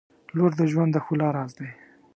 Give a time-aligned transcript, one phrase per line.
[0.35, 1.69] •لور د ژوند د ښکلا راز دی.